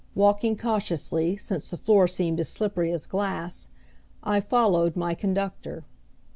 Walking 0.15 0.55
cautiously, 0.57 1.37
since 1.37 1.69
the 1.69 1.77
floor 1.77 2.07
seemed 2.07 2.39
as 2.39 2.49
slippery 2.49 2.91
as 2.91 3.05
glass, 3.05 3.69
I 4.23 4.39
followed 4.39 4.95
my 4.95 5.13
conductor. 5.13 5.83